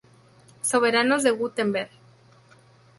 Soberanos 0.63 1.21
de 1.21 1.29
Wurtemberg 1.29 1.91